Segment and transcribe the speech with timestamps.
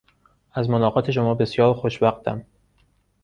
[0.51, 2.43] از ملاقات شما بسیار خوشوقتم.